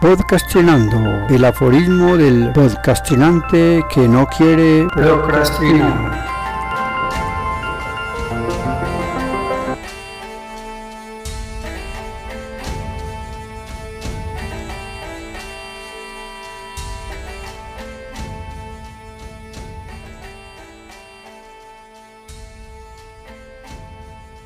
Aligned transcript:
Podcastinando, 0.00 1.26
el 1.28 1.44
aforismo 1.44 2.16
del 2.16 2.52
podcastinante 2.54 3.84
que 3.92 4.08
no 4.08 4.26
quiere 4.28 4.86
procrastinar. 4.94 6.26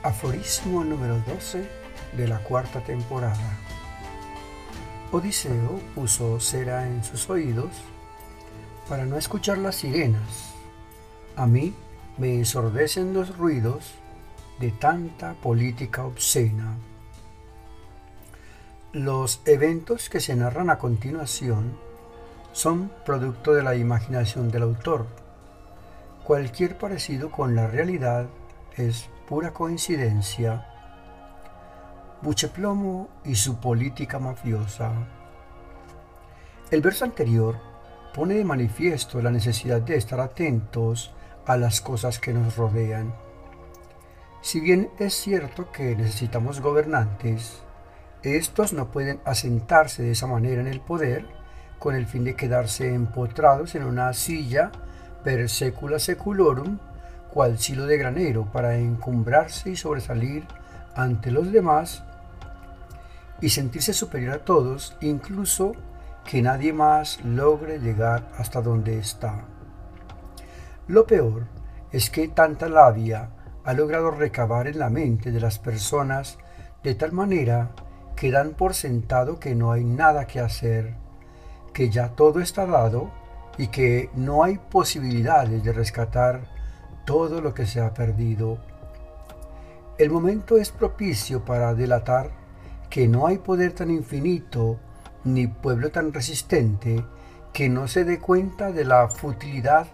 Aforismo 0.02 0.82
número 0.82 1.20
12 1.20 1.70
de 2.16 2.26
la 2.26 2.38
cuarta 2.40 2.80
temporada. 2.80 3.38
Odiseo 5.14 5.78
puso 5.94 6.40
cera 6.40 6.88
en 6.88 7.04
sus 7.04 7.30
oídos 7.30 7.70
para 8.88 9.04
no 9.04 9.16
escuchar 9.16 9.58
las 9.58 9.76
sirenas. 9.76 10.54
A 11.36 11.46
mí 11.46 11.72
me 12.18 12.34
ensordecen 12.34 13.14
los 13.14 13.38
ruidos 13.38 13.94
de 14.58 14.72
tanta 14.72 15.34
política 15.34 16.04
obscena. 16.04 16.74
Los 18.92 19.40
eventos 19.46 20.10
que 20.10 20.18
se 20.18 20.34
narran 20.34 20.68
a 20.68 20.78
continuación 20.78 21.76
son 22.52 22.90
producto 23.06 23.54
de 23.54 23.62
la 23.62 23.76
imaginación 23.76 24.50
del 24.50 24.64
autor. 24.64 25.06
Cualquier 26.24 26.76
parecido 26.76 27.30
con 27.30 27.54
la 27.54 27.68
realidad 27.68 28.26
es 28.76 29.08
pura 29.28 29.52
coincidencia. 29.52 30.73
Bucheplomo 32.24 33.10
y 33.22 33.34
su 33.34 33.60
política 33.60 34.18
mafiosa. 34.18 34.90
El 36.70 36.80
verso 36.80 37.04
anterior 37.04 37.56
pone 38.14 38.32
de 38.32 38.44
manifiesto 38.44 39.20
la 39.20 39.30
necesidad 39.30 39.82
de 39.82 39.96
estar 39.96 40.20
atentos 40.20 41.12
a 41.44 41.58
las 41.58 41.82
cosas 41.82 42.18
que 42.18 42.32
nos 42.32 42.56
rodean. 42.56 43.14
Si 44.40 44.58
bien 44.58 44.88
es 44.98 45.12
cierto 45.12 45.70
que 45.70 45.94
necesitamos 45.94 46.62
gobernantes, 46.62 47.62
estos 48.22 48.72
no 48.72 48.90
pueden 48.90 49.20
asentarse 49.26 50.02
de 50.02 50.12
esa 50.12 50.26
manera 50.26 50.62
en 50.62 50.68
el 50.68 50.80
poder 50.80 51.26
con 51.78 51.94
el 51.94 52.06
fin 52.06 52.24
de 52.24 52.36
quedarse 52.36 52.94
empotrados 52.94 53.74
en 53.74 53.84
una 53.84 54.14
silla 54.14 54.72
per 55.22 55.50
secula 55.50 55.98
seculorum 55.98 56.78
cual 57.30 57.58
silo 57.58 57.84
de 57.84 57.98
granero 57.98 58.50
para 58.50 58.76
encumbrarse 58.76 59.68
y 59.68 59.76
sobresalir 59.76 60.46
ante 60.94 61.30
los 61.30 61.52
demás 61.52 62.02
y 63.44 63.50
sentirse 63.50 63.92
superior 63.92 64.32
a 64.32 64.44
todos, 64.46 64.96
incluso 65.02 65.72
que 66.24 66.40
nadie 66.40 66.72
más 66.72 67.22
logre 67.22 67.78
llegar 67.78 68.32
hasta 68.38 68.62
donde 68.62 68.98
está. 68.98 69.44
Lo 70.88 71.06
peor 71.06 71.46
es 71.92 72.08
que 72.08 72.28
tanta 72.28 72.70
labia 72.70 73.28
ha 73.62 73.74
logrado 73.74 74.10
recabar 74.12 74.66
en 74.66 74.78
la 74.78 74.88
mente 74.88 75.30
de 75.30 75.40
las 75.40 75.58
personas 75.58 76.38
de 76.82 76.94
tal 76.94 77.12
manera 77.12 77.72
que 78.16 78.30
dan 78.30 78.54
por 78.54 78.72
sentado 78.72 79.38
que 79.38 79.54
no 79.54 79.72
hay 79.72 79.84
nada 79.84 80.26
que 80.26 80.40
hacer, 80.40 80.94
que 81.74 81.90
ya 81.90 82.08
todo 82.16 82.40
está 82.40 82.64
dado 82.64 83.10
y 83.58 83.66
que 83.66 84.08
no 84.14 84.42
hay 84.42 84.56
posibilidades 84.56 85.62
de 85.62 85.72
rescatar 85.74 86.46
todo 87.04 87.42
lo 87.42 87.52
que 87.52 87.66
se 87.66 87.82
ha 87.82 87.92
perdido. 87.92 88.56
El 89.98 90.08
momento 90.08 90.56
es 90.56 90.70
propicio 90.70 91.44
para 91.44 91.74
delatar 91.74 92.42
que 92.94 93.08
no 93.08 93.26
hay 93.26 93.38
poder 93.38 93.72
tan 93.72 93.90
infinito 93.90 94.78
ni 95.24 95.48
pueblo 95.48 95.90
tan 95.90 96.12
resistente 96.12 97.04
que 97.52 97.68
no 97.68 97.88
se 97.88 98.04
dé 98.04 98.20
cuenta 98.20 98.70
de 98.70 98.84
la 98.84 99.08
futilidad 99.08 99.88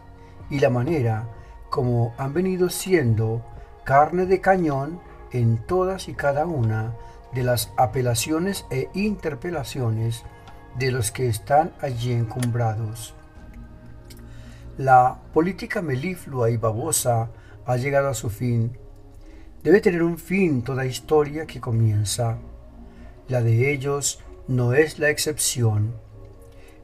y 0.51 0.61
la 0.61 0.69
manera 0.69 1.27
como 1.71 2.13
han 2.19 2.35
venido 2.35 2.69
siendo 2.69 3.43
carne 3.85 4.27
de 4.27 4.43
cañón 4.43 5.01
en 5.33 5.65
todas 5.67 6.11
y 6.11 6.13
cada 6.13 6.45
una 6.45 6.93
de 7.33 7.43
las 7.43 7.73
apelaciones 7.79 8.67
e 8.71 8.91
interpelaciones 8.93 10.23
de 10.79 10.93
los 10.93 11.11
que 11.11 11.27
están 11.27 11.73
allí 11.81 12.13
encumbrados. 12.13 13.15
La 14.77 15.17
política 15.33 15.81
meliflua 15.81 16.51
y 16.51 16.59
babosa 16.59 17.31
ha 17.65 17.77
llegado 17.79 18.11
a 18.11 18.15
su 18.15 18.29
fin. 18.29 18.77
Debe 19.63 19.81
tener 19.81 20.03
un 20.03 20.19
fin 20.19 20.61
toda 20.61 20.85
historia 20.85 21.47
que 21.47 21.63
comienza. 21.63 22.37
La 23.31 23.43
de 23.43 23.71
ellos 23.71 24.19
no 24.49 24.73
es 24.73 24.99
la 24.99 25.09
excepción. 25.09 25.95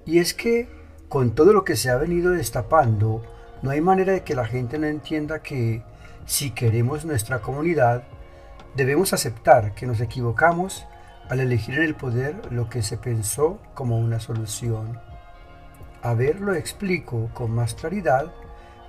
Y 0.05 0.21
es 0.21 0.33
que, 0.33 0.69
con 1.09 1.35
todo 1.35 1.53
lo 1.53 1.65
que 1.65 1.75
se 1.75 1.91
ha 1.91 1.97
venido 1.97 2.31
destapando, 2.31 3.25
no 3.63 3.71
hay 3.71 3.81
manera 3.81 4.13
de 4.13 4.23
que 4.23 4.37
la 4.37 4.47
gente 4.47 4.79
no 4.79 4.87
entienda 4.87 5.43
que, 5.43 5.83
si 6.25 6.53
queremos 6.53 7.05
nuestra 7.05 7.41
comunidad, 7.41 8.05
debemos 8.77 9.13
aceptar 9.13 9.75
que 9.75 9.89
nos 9.89 10.01
equivocamos 10.01 10.87
al 11.29 11.41
elegir 11.41 11.79
en 11.79 11.83
el 11.83 11.97
poder 11.97 12.53
lo 12.53 12.69
que 12.69 12.81
se 12.83 12.97
pensó 12.97 13.59
como 13.75 13.99
una 13.99 14.21
solución. 14.21 15.01
A 16.01 16.15
ver 16.15 16.41
lo 16.41 16.55
explico 16.55 17.29
con 17.35 17.51
más 17.51 17.75
claridad 17.75 18.33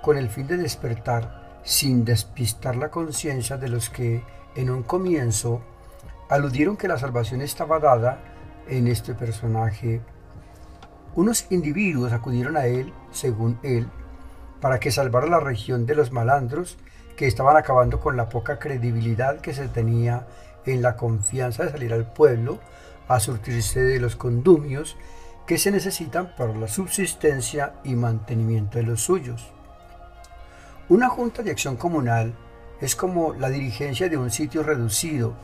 con 0.03 0.15
el 0.19 0.29
fin 0.29 0.45
de 0.45 0.57
despertar 0.57 1.59
sin 1.63 2.05
despistar 2.05 2.75
la 2.75 2.91
conciencia 2.91 3.57
de 3.57 3.69
los 3.69 3.89
que 3.89 4.23
en 4.55 4.69
un 4.69 4.83
comienzo 4.83 5.63
aludieron 6.29 6.77
que 6.77 6.87
la 6.87 6.97
salvación 6.97 7.41
estaba 7.41 7.79
dada 7.79 8.19
en 8.67 8.87
este 8.87 9.13
personaje. 9.13 10.01
Unos 11.15 11.51
individuos 11.51 12.13
acudieron 12.13 12.57
a 12.57 12.65
él, 12.65 12.93
según 13.11 13.59
él, 13.63 13.87
para 14.61 14.79
que 14.79 14.91
salvara 14.91 15.27
la 15.27 15.39
región 15.39 15.85
de 15.85 15.95
los 15.95 16.11
malandros 16.11 16.77
que 17.15 17.27
estaban 17.27 17.57
acabando 17.57 17.99
con 17.99 18.17
la 18.17 18.29
poca 18.29 18.59
credibilidad 18.59 19.39
que 19.39 19.53
se 19.53 19.67
tenía 19.67 20.27
en 20.65 20.81
la 20.81 20.95
confianza 20.95 21.63
de 21.63 21.71
salir 21.71 21.93
al 21.93 22.11
pueblo 22.11 22.59
a 23.07 23.19
surtirse 23.19 23.81
de 23.81 23.99
los 23.99 24.15
condumios 24.15 24.97
que 25.45 25.57
se 25.57 25.71
necesitan 25.71 26.35
para 26.35 26.53
la 26.53 26.67
subsistencia 26.67 27.73
y 27.83 27.95
mantenimiento 27.95 28.77
de 28.77 28.83
los 28.83 29.01
suyos. 29.01 29.51
Una 30.89 31.09
junta 31.09 31.41
de 31.41 31.51
acción 31.51 31.77
comunal 31.77 32.35
es 32.81 32.95
como 32.95 33.33
la 33.33 33.49
dirigencia 33.49 34.09
de 34.09 34.17
un 34.17 34.29
sitio 34.29 34.61
reducido, 34.61 35.35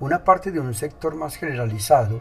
una 0.00 0.24
parte 0.24 0.52
de 0.52 0.60
un 0.60 0.74
sector 0.74 1.14
más 1.14 1.36
generalizado, 1.36 2.20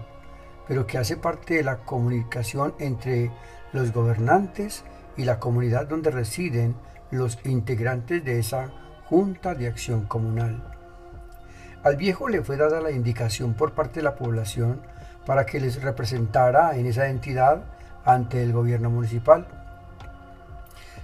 pero 0.67 0.87
que 0.87 0.97
hace 0.97 1.17
parte 1.17 1.55
de 1.55 1.63
la 1.63 1.77
comunicación 1.77 2.73
entre 2.79 3.31
los 3.73 3.93
gobernantes 3.93 4.83
y 5.15 5.25
la 5.25 5.39
comunidad 5.39 5.87
donde 5.87 6.11
residen 6.11 6.75
los 7.11 7.39
integrantes 7.45 8.23
de 8.23 8.39
esa 8.39 8.71
junta 9.05 9.55
de 9.55 9.67
acción 9.67 10.05
comunal. 10.05 10.61
Al 11.83 11.95
viejo 11.95 12.27
le 12.27 12.43
fue 12.43 12.57
dada 12.57 12.81
la 12.81 12.91
indicación 12.91 13.53
por 13.53 13.73
parte 13.73 13.99
de 13.99 14.03
la 14.03 14.15
población 14.15 14.81
para 15.25 15.45
que 15.45 15.59
les 15.59 15.81
representara 15.81 16.75
en 16.75 16.85
esa 16.85 17.07
entidad 17.07 17.63
ante 18.03 18.41
el 18.41 18.51
gobierno 18.51 18.89
municipal. 18.89 19.47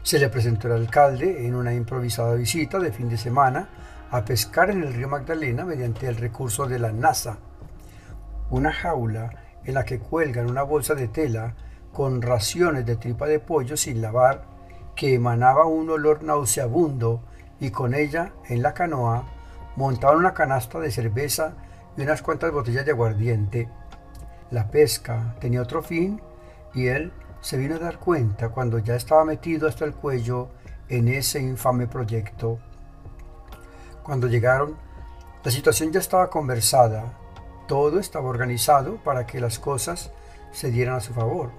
Se 0.01 0.19
le 0.19 0.29
presentó 0.29 0.67
el 0.67 0.73
alcalde 0.73 1.45
en 1.45 1.55
una 1.55 1.73
improvisada 1.73 2.33
visita 2.33 2.79
de 2.79 2.91
fin 2.91 3.07
de 3.07 3.17
semana 3.17 3.69
a 4.13 4.23
pescar 4.25 4.69
en 4.69 4.83
el 4.83 4.93
río 4.93 5.09
Magdalena 5.09 5.65
mediante 5.65 6.07
el 6.07 6.17
recurso 6.17 6.67
de 6.67 6.77
la 6.77 6.91
NASA. 6.91 7.39
Una 8.51 8.71
jaula 8.71 9.31
en 9.65 9.73
la 9.73 9.85
que 9.85 9.97
cuelgan 9.97 10.51
una 10.51 10.61
bolsa 10.61 10.93
de 10.93 11.07
tela 11.07 11.55
con 11.91 12.21
raciones 12.21 12.85
de 12.85 12.95
tripa 12.95 13.25
de 13.25 13.39
pollo 13.39 13.75
sin 13.75 14.03
lavar 14.03 14.45
que 14.95 15.15
emanaba 15.15 15.65
un 15.65 15.89
olor 15.89 16.21
nauseabundo 16.21 17.23
y 17.59 17.71
con 17.71 17.95
ella, 17.95 18.33
en 18.49 18.61
la 18.61 18.75
canoa, 18.75 19.23
montaban 19.77 20.17
una 20.17 20.35
canasta 20.35 20.79
de 20.79 20.91
cerveza 20.91 21.55
y 21.97 22.03
unas 22.03 22.21
cuantas 22.21 22.51
botellas 22.51 22.85
de 22.85 22.91
aguardiente 22.91 23.67
la 24.51 24.69
pesca 24.69 25.35
tenía 25.39 25.63
otro 25.63 25.81
fin 25.81 26.21
y 26.75 26.85
él 26.85 27.11
se 27.41 27.57
vino 27.57 27.77
a 27.77 27.79
dar 27.79 27.97
cuenta 27.97 28.49
cuando 28.49 28.77
ya 28.77 28.95
estaba 28.95 29.25
metido 29.25 29.67
hasta 29.67 29.85
el 29.85 29.95
cuello 29.95 30.49
en 30.87 31.07
ese 31.07 31.39
infame 31.39 31.87
proyecto. 31.87 32.59
Cuando 34.03 34.27
llegaron, 34.27 34.75
la 35.43 35.51
situación 35.51 35.93
ya 35.93 35.99
estaba 35.99 36.29
conversada, 36.29 37.17
todo 37.67 37.99
estaba 37.99 38.27
organizado 38.27 38.97
para 38.97 39.25
que 39.25 39.39
las 39.39 39.59
cosas 39.59 40.11
se 40.51 40.71
dieran 40.71 40.95
a 40.95 40.99
su 40.99 41.13
favor. 41.13 41.51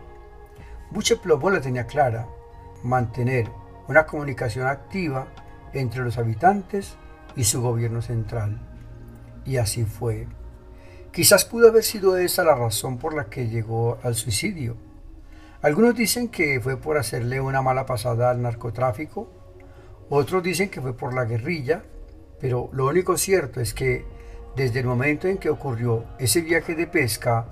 Buche 0.91 1.17
Plomo 1.17 1.49
la 1.49 1.63
tenía 1.63 1.87
clara, 1.87 2.29
mantener 2.83 3.51
una 3.89 4.05
comunicación 4.05 4.67
activa 4.67 5.27
entre 5.73 6.03
los 6.03 6.19
habitantes 6.19 6.97
y 7.35 7.45
su 7.45 7.63
gobierno 7.63 8.03
central. 8.03 8.61
Y 9.47 9.57
así 9.57 9.85
fue. 9.85 10.29
Quizás 11.13 11.47
pudo 11.47 11.69
haber 11.69 11.83
sido 11.83 12.17
esa 12.19 12.45
la 12.45 12.55
razón 12.55 12.99
por 12.99 13.15
la 13.15 13.27
que 13.31 13.49
llegó 13.49 13.99
al 14.03 14.17
suicidio. 14.17 14.77
Algunos 15.63 15.95
dicen 15.95 16.29
que 16.29 16.61
fue 16.61 16.77
por 16.77 16.99
hacerle 16.99 17.41
una 17.41 17.63
mala 17.63 17.87
pasada 17.87 18.31
al 18.31 18.43
narcotráfico, 18.43 19.31
otros 20.11 20.43
dicen 20.43 20.69
que 20.69 20.83
fue 20.83 20.95
por 20.95 21.15
la 21.15 21.25
guerrilla, 21.25 21.85
pero 22.45 22.69
lo 22.75 22.89
único 22.89 23.17
cierto 23.17 23.63
es 23.63 23.73
que 23.73 24.05
desde 24.55 24.81
el 24.81 24.87
momento 24.87 25.29
en 25.29 25.39
que 25.39 25.49
ocurrió 25.49 26.05
ese 26.19 26.43
viaje 26.43 26.75
de 26.75 26.87
pesca, 26.87 27.47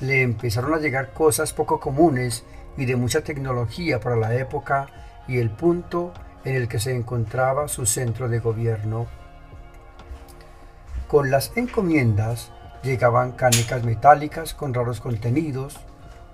le 0.00 0.22
empezaron 0.22 0.74
a 0.74 0.80
llegar 0.80 1.12
cosas 1.12 1.52
poco 1.52 1.78
comunes 1.78 2.42
y 2.76 2.86
de 2.86 2.96
mucha 2.96 3.20
tecnología 3.20 4.00
para 4.00 4.16
la 4.16 4.34
época 4.34 4.88
y 5.28 5.38
el 5.38 5.48
punto 5.48 6.12
en 6.44 6.56
el 6.56 6.66
que 6.66 6.80
se 6.80 6.92
encontraba 6.92 7.68
su 7.68 7.86
centro 7.86 8.28
de 8.28 8.40
gobierno. 8.40 9.06
Con 11.06 11.30
las 11.30 11.56
encomiendas 11.56 12.50
llegaban 12.82 13.30
canecas 13.30 13.84
metálicas 13.84 14.54
con 14.54 14.74
raros 14.74 15.00
contenidos, 15.00 15.78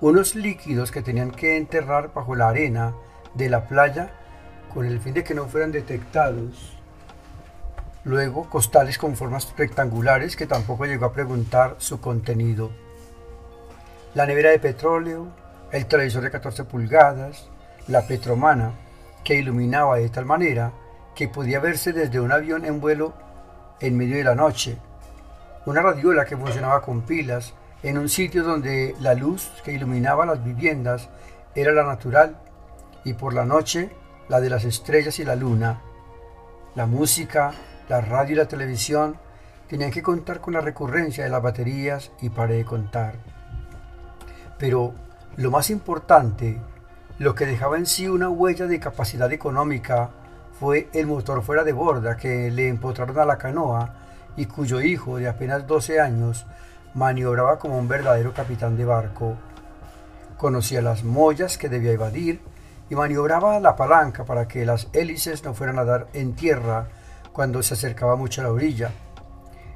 unos 0.01 0.35
líquidos 0.35 0.93
que 0.93 1.03
tenían 1.03 1.31
que 1.31 1.59
enterrar 1.59 2.15
bajo 2.15 2.35
la 2.35 2.49
arena 2.49 2.95
de 3.35 3.51
la 3.51 3.69
playa 3.69 4.15
con 4.73 4.87
el 4.87 4.99
fin 4.99 5.13
de 5.13 5.25
que 5.25 5.35
no 5.35 5.45
fueran 5.45 5.73
detectados. 5.73 6.78
Luego, 8.05 8.49
costales 8.49 8.97
con 8.97 9.17
formas 9.17 9.53
rectangulares 9.57 10.37
que 10.37 10.47
tampoco 10.47 10.87
llegó 10.87 11.07
a 11.07 11.13
preguntar 11.13 11.77
su 11.79 12.01
contenido. 12.01 12.71
La 14.15 14.27
nevera 14.27 14.51
de 14.51 14.59
petróleo, 14.59 15.29
el 15.73 15.87
televisor 15.87 16.23
de 16.23 16.31
14 16.31 16.65
pulgadas, 16.65 17.49
la 17.89 18.07
petromana, 18.07 18.73
que 19.25 19.35
iluminaba 19.35 19.97
de 19.97 20.09
tal 20.09 20.25
manera 20.25 20.73
que 21.15 21.29
podía 21.29 21.61
verse 21.61 21.93
desde 21.93 22.21
un 22.21 22.33
avión 22.33 22.65
en 22.65 22.81
vuelo 22.81 23.13
en 23.81 23.97
medio 23.97 24.17
de 24.17 24.25
la 24.25 24.35
noche, 24.35 24.79
una 25.67 25.83
radiola 25.83 26.25
que 26.25 26.37
funcionaba 26.37 26.81
con 26.81 27.03
pilas 27.03 27.53
en 27.83 27.99
un 27.99 28.09
sitio 28.09 28.43
donde 28.43 28.95
la 29.01 29.15
luz 29.15 29.51
que 29.65 29.73
iluminaba 29.73 30.25
las 30.25 30.43
viviendas 30.43 31.09
era 31.55 31.73
la 31.73 31.85
natural 31.85 32.37
y 33.05 33.13
por 33.13 33.35
la 33.35 33.45
noche 33.45 33.91
la 34.29 34.41
de 34.41 34.51
las 34.51 34.65
estrellas 34.65 35.19
y 35.19 35.25
la 35.25 35.37
luna. 35.37 35.81
La 36.75 36.87
música, 36.87 37.53
la 37.89 38.01
radio 38.01 38.35
y 38.35 38.37
la 38.37 38.49
televisión 38.49 39.17
tenían 39.69 39.91
que 39.91 40.03
contar 40.03 40.41
con 40.41 40.55
la 40.55 40.61
recurrencia 40.61 41.25
de 41.25 41.31
las 41.31 41.43
baterías 41.43 42.11
y 42.21 42.31
paré 42.31 42.57
de 42.57 42.65
contar. 42.65 43.15
Pero 44.59 44.95
lo 45.37 45.51
más 45.51 45.71
importante, 45.71 46.61
lo 47.19 47.35
que 47.35 47.47
dejaba 47.47 47.77
en 47.77 47.87
sí 47.87 48.09
una 48.09 48.29
huella 48.29 48.67
de 48.67 48.81
capacidad 48.81 49.31
económica, 49.33 50.11
fue 50.59 50.89
el 50.93 51.07
motor 51.07 51.43
fuera 51.43 51.63
de 51.63 51.73
borda 51.73 52.17
que 52.17 52.51
le 52.51 52.69
empotraron 52.69 53.19
a 53.19 53.25
la 53.25 53.39
canoa 53.39 53.95
y 54.37 54.47
cuyo 54.47 54.81
hijo 54.81 55.19
de 55.19 55.29
apenas 55.29 55.67
12 55.67 56.01
años 56.01 56.47
maniobraba 56.95 57.59
como 57.59 57.79
un 57.79 57.87
verdadero 57.87 58.35
capitán 58.35 58.77
de 58.77 58.85
barco. 58.85 59.37
Conocía 60.37 60.83
las 60.83 61.05
mollas 61.05 61.59
que 61.59 61.69
debía 61.69 61.93
evadir 61.93 62.41
y 62.91 62.97
maniobraba 62.97 63.61
la 63.61 63.77
palanca 63.77 64.25
para 64.25 64.49
que 64.49 64.67
las 64.67 64.89
hélices 64.93 65.45
no 65.45 65.55
fueran 65.55 65.79
a 65.79 65.85
dar 65.85 66.09
en 66.13 66.35
tierra 66.35 66.89
cuando 67.39 67.63
se 67.63 67.75
acercaba 67.75 68.17
mucho 68.17 68.41
a 68.41 68.45
la 68.45 68.51
orilla. 68.51 68.91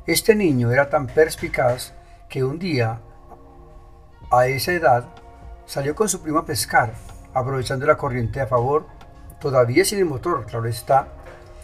Este 0.05 0.35
niño 0.35 0.73
era 0.73 0.91
tan 0.91 1.07
perspicaz 1.07 1.93
que 2.29 2.43
un 2.43 2.59
día, 2.59 2.99
a 4.33 4.47
esa 4.49 4.73
edad, 4.73 5.05
salió 5.65 5.95
con 5.95 6.09
su 6.09 6.21
primo 6.23 6.41
a 6.41 6.45
pescar, 6.45 6.95
aprovechando 7.33 7.87
la 7.87 7.97
corriente 7.97 8.41
a 8.41 8.49
favor, 8.49 8.87
todavía 9.39 9.85
sin 9.85 10.01
el 10.01 10.07
motor, 10.07 10.45
claro 10.45 10.67
está, 10.67 11.07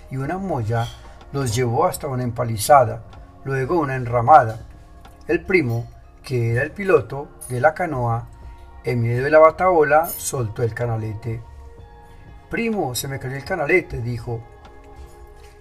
y 0.08 0.18
una 0.18 0.38
molla 0.38 0.86
los 1.32 1.52
llevó 1.52 1.86
hasta 1.86 2.06
una 2.06 2.22
empalizada, 2.22 3.02
luego 3.42 3.80
una 3.80 3.96
enramada. 3.96 4.60
El 5.26 5.44
primo, 5.44 5.90
que 6.22 6.52
era 6.52 6.62
el 6.62 6.70
piloto 6.70 7.26
de 7.48 7.60
la 7.60 7.74
canoa, 7.74 8.28
en 8.84 9.02
medio 9.02 9.24
de 9.24 9.30
la 9.30 9.40
bataola 9.40 10.06
soltó 10.06 10.62
el 10.62 10.74
canalete. 10.74 11.42
Primo, 12.48 12.94
se 12.94 13.08
me 13.08 13.18
cayó 13.18 13.34
el 13.34 13.44
canalete, 13.44 14.00
dijo. 14.00 14.44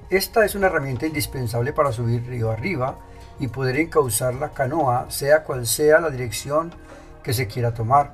Esta 0.09 0.45
es 0.45 0.55
una 0.55 0.67
herramienta 0.67 1.05
indispensable 1.05 1.73
para 1.73 1.91
subir 1.91 2.25
río 2.25 2.49
arriba 2.49 2.97
y 3.39 3.49
poder 3.49 3.75
encauzar 3.75 4.35
la 4.35 4.51
canoa, 4.51 5.11
sea 5.11 5.43
cual 5.43 5.67
sea 5.67 5.99
la 5.99 6.09
dirección 6.09 6.71
que 7.23 7.33
se 7.33 7.47
quiera 7.47 7.73
tomar. 7.73 8.13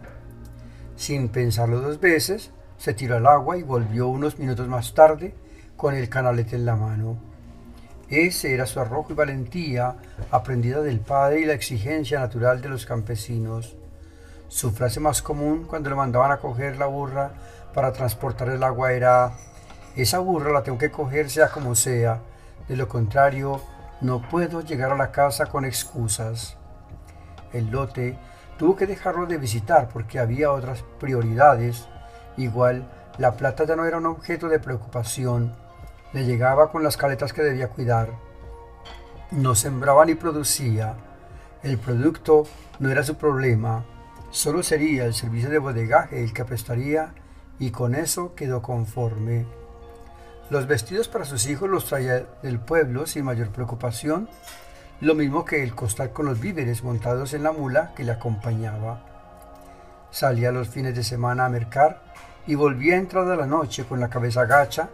Sin 0.95 1.29
pensarlo 1.29 1.81
dos 1.81 1.99
veces, 1.99 2.49
se 2.77 2.95
tiró 2.95 3.17
al 3.17 3.27
agua 3.27 3.57
y 3.57 3.63
volvió 3.63 4.07
unos 4.07 4.39
minutos 4.39 4.67
más 4.67 4.95
tarde 4.95 5.35
con 5.77 5.93
el 5.93 6.09
canalete 6.09 6.55
en 6.55 6.65
la 6.65 6.75
mano. 6.75 7.15
Ese 8.09 8.55
era 8.55 8.65
su 8.65 8.79
arrojo 8.79 9.13
y 9.13 9.15
valentía, 9.15 9.95
aprendida 10.31 10.81
del 10.81 10.99
padre 10.99 11.41
y 11.41 11.45
la 11.45 11.53
exigencia 11.53 12.19
natural 12.19 12.59
de 12.61 12.69
los 12.69 12.87
campesinos. 12.87 13.75
Su 14.47 14.71
frase 14.71 14.99
más 14.99 15.21
común 15.21 15.65
cuando 15.65 15.91
le 15.91 15.95
mandaban 15.95 16.31
a 16.31 16.37
coger 16.37 16.77
la 16.77 16.87
burra 16.87 17.33
para 17.73 17.93
transportar 17.93 18.49
el 18.49 18.63
agua 18.63 18.93
era, 18.93 19.33
esa 19.95 20.19
burra 20.19 20.51
la 20.51 20.63
tengo 20.63 20.77
que 20.77 20.91
coger 20.91 21.29
sea 21.29 21.49
como 21.49 21.75
sea, 21.75 22.21
de 22.67 22.75
lo 22.75 22.87
contrario 22.87 23.61
no 24.01 24.21
puedo 24.21 24.61
llegar 24.61 24.91
a 24.91 24.97
la 24.97 25.11
casa 25.11 25.45
con 25.45 25.65
excusas. 25.65 26.57
El 27.51 27.69
lote 27.69 28.17
tuvo 28.57 28.75
que 28.75 28.87
dejarlo 28.87 29.25
de 29.25 29.37
visitar 29.37 29.89
porque 29.89 30.19
había 30.19 30.51
otras 30.51 30.83
prioridades. 30.99 31.87
Igual, 32.37 32.89
la 33.17 33.33
plata 33.33 33.65
ya 33.65 33.75
no 33.75 33.85
era 33.85 33.97
un 33.97 34.07
objeto 34.07 34.49
de 34.49 34.59
preocupación 34.59 35.53
le 36.13 36.25
llegaba 36.25 36.71
con 36.71 36.83
las 36.83 36.95
caletas 36.95 37.33
que 37.33 37.41
debía 37.41 37.69
cuidar. 37.69 38.09
No 39.31 39.55
sembraba 39.55 40.05
ni 40.05 40.13
producía. 40.13 40.95
El 41.63 41.79
producto 41.79 42.43
no 42.79 42.91
era 42.91 43.03
su 43.03 43.15
problema, 43.15 43.83
solo 44.29 44.63
sería 44.63 45.05
el 45.05 45.13
servicio 45.13 45.49
de 45.49 45.57
bodegaje 45.57 46.23
el 46.23 46.33
que 46.33 46.45
prestaría 46.45 47.13
y 47.57 47.71
con 47.71 47.95
eso 47.95 48.35
quedó 48.35 48.61
conforme. 48.61 49.45
Los 50.53 50.67
vestidos 50.67 51.07
para 51.07 51.25
sus 51.25 51.47
hijos 51.47 51.67
los 51.67 51.85
traía 51.85 52.27
del 52.43 52.59
pueblo 52.59 53.07
sin 53.07 53.25
mayor 53.25 53.49
preocupación, 53.49 54.29
lo 55.01 55.15
mismo 55.15 55.45
que 55.45 55.63
el 55.63 55.73
costal 55.73 56.11
con 56.11 56.27
los 56.27 56.39
víveres 56.39 56.83
montados 56.83 57.33
en 57.33 57.41
la 57.41 57.51
mula 57.51 57.91
que 57.95 58.03
le 58.03 58.11
acompañaba. 58.11 59.01
Salía 60.11 60.51
los 60.51 60.69
fines 60.69 60.93
de 60.93 61.03
semana 61.03 61.45
a 61.47 61.49
mercar 61.49 62.03
y 62.45 62.53
volvía 62.53 62.97
entrada 62.97 63.35
la 63.35 63.47
noche 63.47 63.85
con 63.85 63.99
la 63.99 64.11
cabeza 64.11 64.45
gacha 64.45 64.89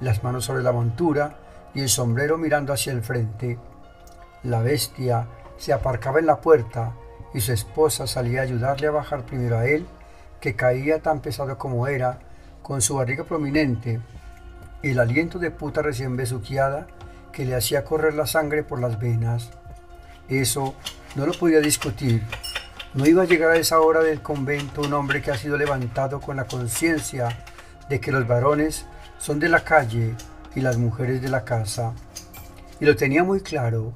las 0.00 0.22
manos 0.22 0.44
sobre 0.44 0.62
la 0.62 0.70
montura 0.70 1.38
y 1.74 1.80
el 1.80 1.88
sombrero 1.88 2.38
mirando 2.38 2.72
hacia 2.72 2.92
el 2.92 3.02
frente. 3.02 3.58
La 4.44 4.62
bestia 4.62 5.26
se 5.56 5.72
aparcaba 5.72 6.20
en 6.20 6.26
la 6.26 6.40
puerta 6.40 6.92
y 7.34 7.40
su 7.40 7.50
esposa 7.50 8.06
salía 8.06 8.42
a 8.42 8.44
ayudarle 8.44 8.86
a 8.86 8.92
bajar 8.92 9.26
primero 9.26 9.58
a 9.58 9.66
él, 9.66 9.88
que 10.40 10.54
caía 10.54 11.02
tan 11.02 11.18
pesado 11.18 11.58
como 11.58 11.88
era, 11.88 12.20
con 12.62 12.80
su 12.80 12.94
barriga 12.94 13.24
prominente, 13.24 14.00
el 14.82 14.98
aliento 14.98 15.38
de 15.38 15.50
puta 15.50 15.82
recién 15.82 16.16
besuqueada 16.16 16.86
que 17.32 17.44
le 17.44 17.54
hacía 17.54 17.84
correr 17.84 18.14
la 18.14 18.26
sangre 18.26 18.62
por 18.62 18.80
las 18.80 18.98
venas. 18.98 19.50
Eso 20.28 20.74
no 21.16 21.26
lo 21.26 21.32
podía 21.32 21.60
discutir. 21.60 22.22
No 22.94 23.06
iba 23.06 23.22
a 23.22 23.26
llegar 23.26 23.52
a 23.52 23.56
esa 23.56 23.80
hora 23.80 24.00
del 24.00 24.22
convento 24.22 24.80
un 24.80 24.92
hombre 24.94 25.22
que 25.22 25.30
ha 25.30 25.36
sido 25.36 25.56
levantado 25.56 26.20
con 26.20 26.36
la 26.36 26.46
conciencia 26.46 27.44
de 27.88 28.00
que 28.00 28.12
los 28.12 28.26
varones 28.26 28.86
son 29.18 29.38
de 29.38 29.48
la 29.48 29.64
calle 29.64 30.14
y 30.54 30.60
las 30.60 30.76
mujeres 30.78 31.20
de 31.20 31.28
la 31.28 31.44
casa. 31.44 31.92
Y 32.80 32.86
lo 32.86 32.96
tenía 32.96 33.22
muy 33.22 33.40
claro. 33.40 33.92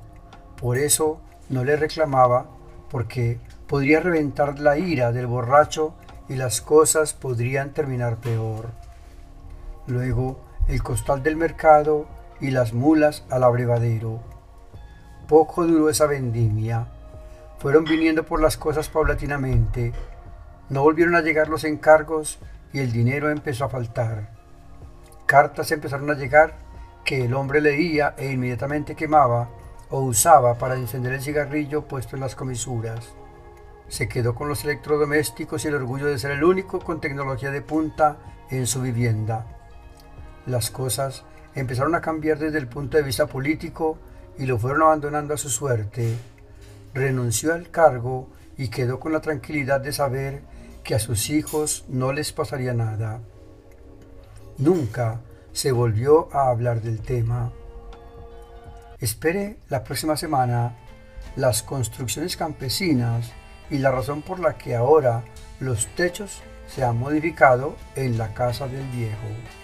Por 0.61 0.79
eso 0.79 1.21
no 1.49 1.65
le 1.65 1.77
reclamaba, 1.77 2.47
porque 2.91 3.41
podría 3.67 4.01
reventar 4.01 4.61
la 4.61 4.79
ira 4.79 5.13
del 5.13 5.27
borracho 5.27 5.95
y 6.29 6.37
las 6.37 6.61
cosas 6.61 7.15
podrían 7.15 7.73
terminar 7.73 8.19
peor. 8.19 8.71
Luego 9.87 10.44
el 10.69 10.83
costal 10.83 11.23
del 11.23 11.37
mercado 11.37 12.07
y 12.41 12.51
las 12.51 12.73
mulas 12.73 13.25
al 13.31 13.45
abrevadero. 13.45 14.21
Poco 15.29 15.67
duró 15.67 15.89
esa 15.89 16.07
vendimia. 16.07 16.89
Fueron 17.59 17.85
viniendo 17.85 18.25
por 18.25 18.41
las 18.41 18.57
cosas 18.57 18.89
paulatinamente. 18.89 19.93
No 20.71 20.83
volvieron 20.83 21.17
a 21.17 21.21
llegar 21.21 21.49
los 21.49 21.65
encargos 21.65 22.39
y 22.73 22.81
el 22.81 22.93
dinero 22.93 23.31
empezó 23.31 23.65
a 23.65 23.69
faltar. 23.69 24.31
Cartas 25.27 25.71
empezaron 25.71 26.11
a 26.11 26.15
llegar 26.15 26.55
que 27.05 27.25
el 27.25 27.35
hombre 27.35 27.61
leía 27.61 28.15
e 28.17 28.33
inmediatamente 28.33 28.95
quemaba 28.95 29.49
o 29.91 30.01
usaba 30.01 30.55
para 30.55 30.75
encender 30.75 31.13
el 31.13 31.23
cigarrillo 31.23 31.83
puesto 31.83 32.17
en 32.17 32.21
las 32.21 32.35
comisuras. 32.35 33.13
Se 33.89 34.09
quedó 34.09 34.35
con 34.35 34.49
los 34.49 34.65
electrodomésticos 34.65 35.65
y 35.65 35.69
el 35.69 35.75
orgullo 35.75 36.07
de 36.07 36.19
ser 36.19 36.31
el 36.33 36.45
único 36.45 36.81
con 36.81 37.01
tecnología 37.01 37.51
de 37.51 37.61
punta 37.61 38.17
en 38.51 38.67
su 38.67 38.81
vivienda. 38.81 39.54
Las 40.47 40.71
cosas 40.71 41.25
empezaron 41.55 41.95
a 41.95 42.01
cambiar 42.01 42.39
desde 42.39 42.59
el 42.59 42.69
punto 42.69 42.97
de 42.97 43.03
vista 43.03 43.27
político 43.27 43.99
y 44.39 44.47
lo 44.47 44.59
fueron 44.59 44.83
abandonando 44.83 45.35
a 45.35 45.39
su 45.39 45.49
suerte. 45.49 46.17
Renunció 46.93 47.55
al 47.55 47.71
cargo 47.71 48.29
y 48.57 48.69
quedó 48.69 49.01
con 49.01 49.13
la 49.13 49.21
tranquilidad 49.21 49.81
de 49.81 49.93
saber 49.93 50.43
que 50.83 50.95
a 50.95 50.99
sus 50.99 51.31
hijos 51.31 51.85
no 51.89 52.13
les 52.13 52.33
pasaría 52.33 52.75
nada. 52.75 53.21
Nunca 54.59 55.21
se 55.53 55.73
volvió 55.73 56.29
a 56.35 56.51
hablar 56.51 56.83
del 56.83 57.01
tema. 57.01 57.53
Espere 59.01 59.59
la 59.69 59.83
próxima 59.83 60.17
semana 60.17 60.77
las 61.37 61.63
construcciones 61.63 62.37
campesinas 62.37 63.33
y 63.71 63.79
la 63.79 63.91
razón 63.91 64.23
por 64.23 64.41
la 64.41 64.57
que 64.57 64.77
ahora 64.77 65.25
los 65.59 65.87
techos 65.95 66.43
se 66.69 66.85
han 66.85 66.99
modificado 66.99 67.77
en 67.97 68.19
la 68.19 68.35
casa 68.35 68.69
del 68.69 68.87
viejo. 68.89 69.64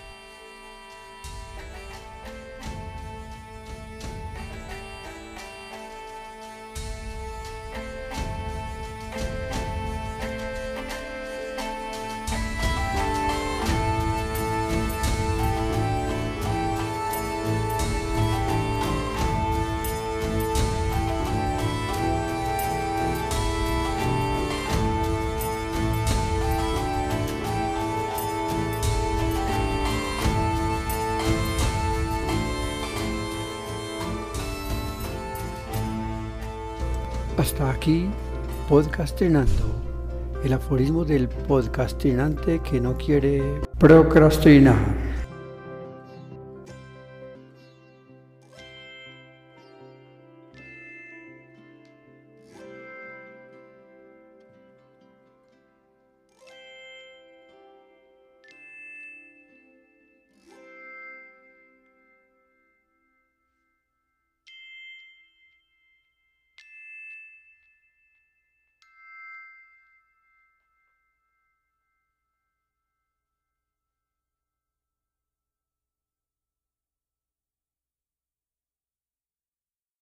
Hasta 37.51 37.69
aquí, 37.69 38.07
podcastinando, 38.69 39.83
el 40.45 40.53
aforismo 40.53 41.05
del 41.05 41.29
podcastinante 41.29 42.61
que 42.61 42.81
no 42.81 42.97
quiere 42.97 43.43
procrastinar. 43.77 45.10